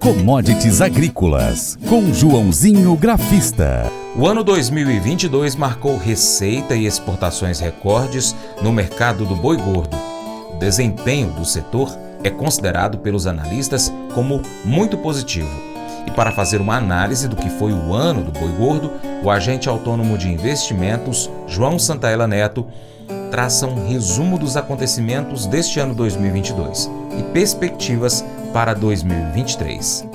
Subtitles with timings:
[0.00, 3.92] Commodities Agrícolas, com Joãozinho Grafista.
[4.16, 9.94] O ano 2022 marcou receita e exportações recordes no mercado do boi gordo.
[10.54, 11.94] O desempenho do setor
[12.24, 15.50] é considerado pelos analistas como muito positivo.
[16.06, 18.90] E para fazer uma análise do que foi o ano do boi gordo,
[19.22, 22.66] o agente autônomo de investimentos, João Santaella Neto,
[23.30, 30.08] traça um resumo dos acontecimentos deste ano 2022 e perspectivas para 2023.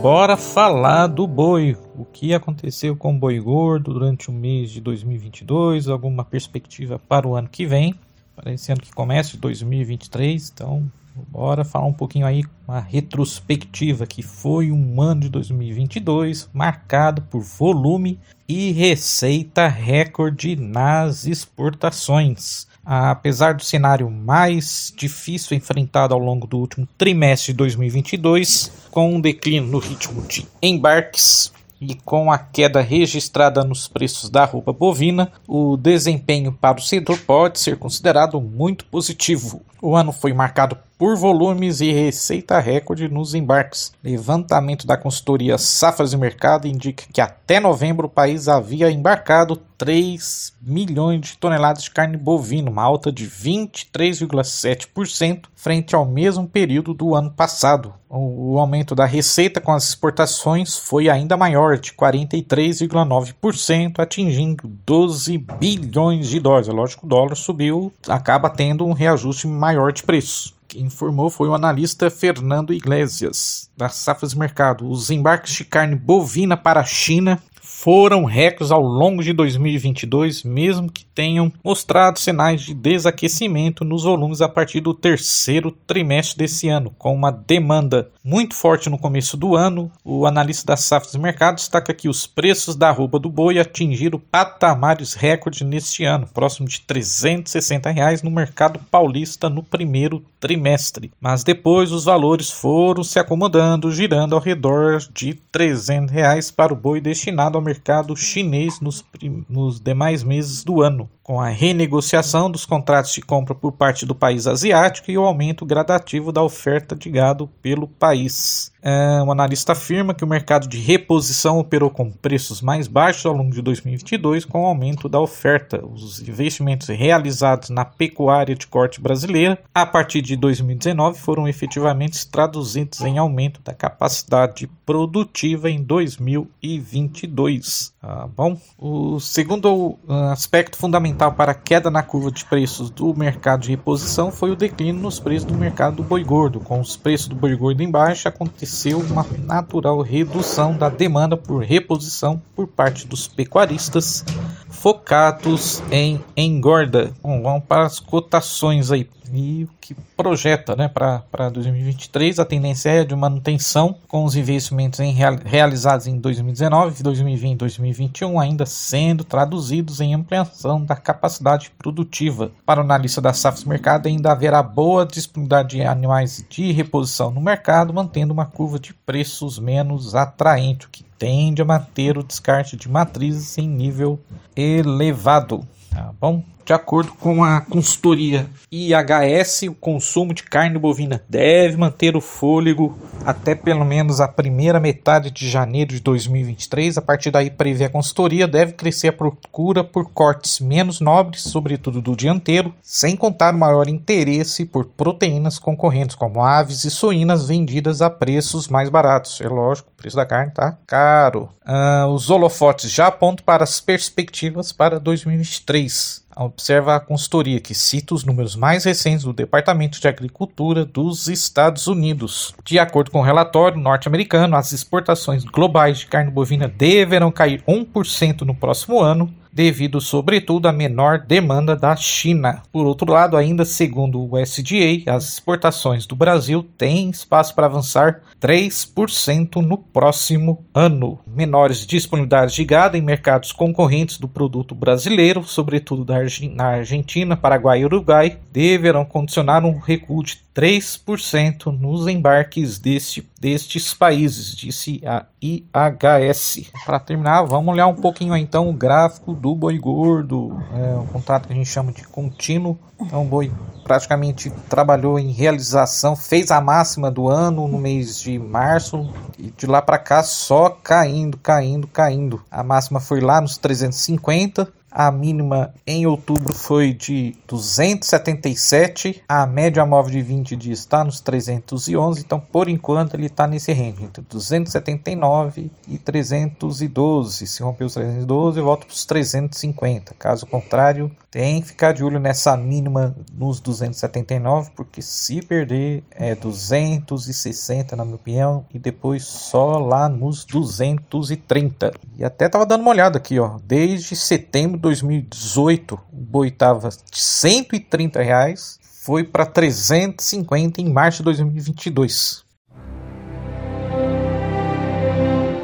[0.00, 1.76] Bora falar do boi.
[1.94, 5.86] O que aconteceu com o boi gordo durante o mês de 2022?
[5.86, 7.94] Alguma perspectiva para o ano que vem?
[8.34, 10.50] Para esse ano que começa, 2023.
[10.52, 17.22] Então, bora falar um pouquinho aí, uma retrospectiva que foi um ano de 2022 marcado
[17.22, 22.66] por volume e receita recorde nas exportações.
[22.84, 29.20] Apesar do cenário mais difícil enfrentado ao longo do último trimestre de 2022, com um
[29.20, 31.52] declínio no ritmo de embarques
[31.82, 37.18] e com a queda registrada nos preços da roupa bovina, o desempenho para o setor
[37.18, 39.62] pode ser considerado muito positivo.
[39.80, 43.92] O ano foi marcado por volumes e receita recorde nos embarques.
[44.04, 50.52] Levantamento da consultoria Safras e Mercado indica que até novembro o país havia embarcado 3
[50.62, 57.16] milhões de toneladas de carne bovina, uma alta de 23,7% frente ao mesmo período do
[57.16, 57.92] ano passado.
[58.08, 66.28] O aumento da receita com as exportações foi ainda maior, de 43,9%, atingindo 12 bilhões
[66.28, 66.68] de dólares.
[66.68, 70.54] É lógico, o dólar subiu, acaba tendo um reajuste maior de preços.
[70.68, 74.88] Quem informou foi o analista Fernando Iglesias, da Safras Mercado.
[74.88, 77.38] Os embarques de carne bovina para a China
[77.82, 84.40] foram recordes ao longo de 2022, mesmo que tenham mostrado sinais de desaquecimento nos volumes
[84.40, 89.56] a partir do terceiro trimestre desse ano, com uma demanda muito forte no começo do
[89.56, 89.90] ano.
[90.04, 95.14] O analista da Safras Mercado destaca que os preços da roupa do boi atingiram patamares
[95.14, 101.10] recorde neste ano, próximo de 360 reais no mercado paulista no primeiro trimestre.
[101.20, 106.76] Mas depois os valores foram se acomodando, girando ao redor de 300 reais para o
[106.76, 107.71] boi destinado ao mercado
[108.16, 109.04] chinês nos,
[109.48, 114.14] nos demais meses do ano com a renegociação dos contratos de compra por parte do
[114.14, 118.72] país asiático e o aumento gradativo da oferta de gado pelo país.
[118.84, 123.32] É, um analista afirma que o mercado de reposição operou com preços mais baixos ao
[123.32, 125.80] longo de 2022 com o aumento da oferta.
[125.86, 133.00] Os investimentos realizados na pecuária de corte brasileira a partir de 2019 foram efetivamente traduzidos
[133.02, 137.92] em aumento da capacidade produtiva em 2022.
[138.02, 139.96] Tá bom, o segundo
[140.32, 144.50] aspecto fundamental fundamental para a queda na curva de preços do mercado de reposição foi
[144.50, 146.58] o declínio nos preços do mercado do boi gordo.
[146.58, 151.62] Com os preços do boi gordo em baixa, aconteceu uma natural redução da demanda por
[151.62, 154.24] reposição por parte dos pecuaristas
[154.68, 157.12] focados em engorda.
[157.22, 162.38] Bom, vamos para as cotações aí e o que projeta né, para 2023.
[162.38, 165.12] A tendência é de manutenção com os investimentos em,
[165.44, 172.52] realizados em 2019, 2020 e 2021 ainda sendo traduzidos em ampliação da capacidade produtiva.
[172.66, 177.40] Para o analista da Safras Mercado, ainda haverá boa disponibilidade de animais de reposição no
[177.40, 182.76] mercado, mantendo uma curva de preços menos atraente, o que tende a manter o descarte
[182.76, 184.18] de matrizes em nível
[184.56, 185.66] elevado.
[185.90, 186.42] Tá bom?
[186.64, 192.96] De acordo com a consultoria IHS, o consumo de carne bovina deve manter o fôlego
[193.26, 196.98] até pelo menos a primeira metade de janeiro de 2023.
[196.98, 202.00] A partir daí, prevê a consultoria, deve crescer a procura por cortes menos nobres, sobretudo
[202.00, 208.00] do dianteiro, sem contar o maior interesse por proteínas concorrentes, como aves e suínas vendidas
[208.00, 209.40] a preços mais baratos.
[209.40, 211.48] É lógico, o preço da carne está caro.
[211.66, 216.21] Uh, os holofotes já apontam para as perspectivas para 2023.
[216.36, 221.86] Observa a consultoria que cita os números mais recentes do Departamento de Agricultura dos Estados
[221.86, 222.54] Unidos.
[222.64, 228.42] De acordo com o relatório norte-americano, as exportações globais de carne bovina deverão cair 1%
[228.42, 232.62] no próximo ano, devido sobretudo à menor demanda da China.
[232.72, 238.22] Por outro lado, ainda segundo o USDA, as exportações do Brasil têm espaço para avançar
[238.40, 241.18] 3% no próximo ano.
[241.26, 246.06] Menores disponibilidades de gado em mercados concorrentes do produto brasileiro, sobretudo
[246.54, 253.92] na Argentina, Paraguai e Uruguai, deverão condicionar um recuo de 3% nos embarques deste destes
[253.92, 256.70] países, disse a IHS.
[256.86, 261.48] Para terminar, vamos olhar um pouquinho então o gráfico do boi gordo, é um contrato
[261.48, 262.78] que a gente chama de contínuo.
[263.00, 263.50] Então, o boi
[263.82, 269.66] praticamente trabalhou em realização, fez a máxima do ano no mês de março e de
[269.66, 272.40] lá para cá só caindo, caindo, caindo.
[272.48, 279.84] A máxima foi lá nos 350 a mínima em outubro foi de 277, a média
[279.86, 284.22] móvel de 20 dias está nos 311, então por enquanto ele está nesse range, entre
[284.22, 287.46] 279 e 312.
[287.46, 290.14] Se romper os 312, volta para os 350.
[290.18, 296.34] Caso contrário, tem que ficar de olho nessa mínima nos 279, porque se perder é
[296.34, 301.92] 260 na minha opinião, e depois só lá nos 230.
[302.18, 307.18] E até tava dando uma olhada aqui, ó, desde setembro 2018, o boi estava de
[307.18, 312.44] 130 reais, foi para 350 em março de 2022.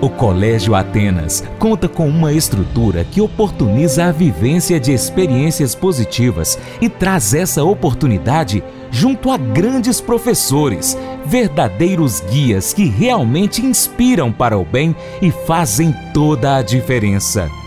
[0.00, 6.88] O Colégio Atenas conta com uma estrutura que oportuniza a vivência de experiências positivas e
[6.88, 14.96] traz essa oportunidade junto a grandes professores, verdadeiros guias que realmente inspiram para o bem
[15.20, 17.48] e fazem toda a diferença.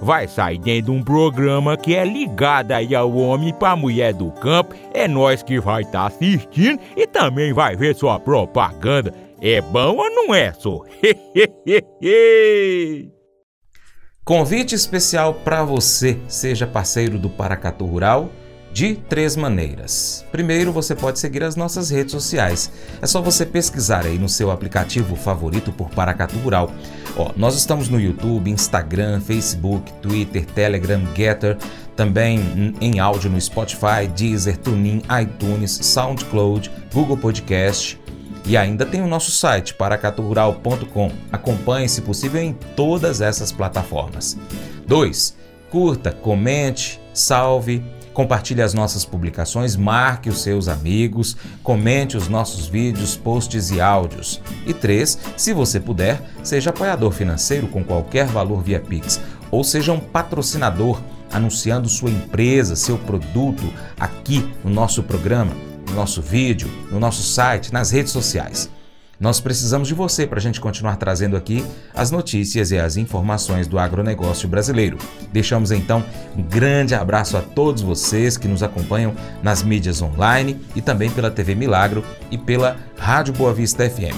[0.00, 4.30] vai sair dentro de um programa que é ligado aí ao homem para mulher do
[4.32, 4.74] campo.
[4.92, 9.12] É nós que vai estar tá assistindo e também vai ver sua propaganda.
[9.40, 10.80] É bom ou não é, só?
[14.24, 18.30] Convite especial para você, seja parceiro do Paracatu Rural
[18.72, 20.24] de três maneiras.
[20.30, 22.70] Primeiro, você pode seguir as nossas redes sociais.
[23.02, 26.72] É só você pesquisar aí no seu aplicativo favorito por Paracatu Rural.
[27.16, 31.56] Ó, nós estamos no YouTube, Instagram, Facebook, Twitter, Telegram, Getter,
[31.96, 38.00] também em áudio no Spotify, Deezer, TuneIn, iTunes, SoundCloud, Google Podcast.
[38.46, 41.12] E ainda tem o nosso site paracaturural.com.
[41.30, 44.38] Acompanhe, se possível, em todas essas plataformas.
[44.86, 45.36] 2.
[45.70, 53.16] Curta, comente, salve, compartilhe as nossas publicações, marque os seus amigos, comente os nossos vídeos,
[53.16, 54.40] posts e áudios.
[54.66, 55.18] E 3.
[55.36, 61.00] Se você puder, seja apoiador financeiro com qualquer valor via Pix ou seja um patrocinador
[61.32, 65.52] anunciando sua empresa, seu produto aqui no nosso programa
[65.90, 68.70] no nosso vídeo, no nosso site, nas redes sociais.
[69.20, 71.62] Nós precisamos de você para a gente continuar trazendo aqui
[71.94, 74.96] as notícias e as informações do agronegócio brasileiro.
[75.30, 76.02] Deixamos então
[76.34, 81.30] um grande abraço a todos vocês que nos acompanham nas mídias online e também pela
[81.30, 84.16] TV Milagro e pela Rádio Boa Vista FM.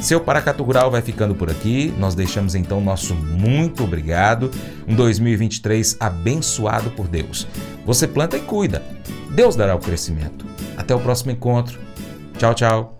[0.00, 1.92] Seu Paracatu Rural vai ficando por aqui.
[1.98, 4.50] Nós deixamos então nosso muito obrigado.
[4.86, 7.48] Um 2023 abençoado por Deus.
[7.84, 8.82] Você planta e cuida.
[9.32, 10.46] Deus dará o crescimento.
[10.76, 11.78] Até o próximo encontro.
[12.38, 12.99] Tchau, tchau.